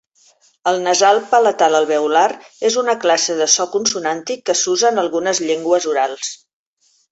[0.69, 2.23] El nasal palatal alveolar
[2.71, 6.35] és una classe de so consonàntic que s'usa en algunes llengües orals.